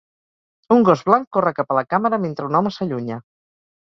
[0.75, 3.21] Un gos blanc corre cap a la càmera mentre un home s'allunya.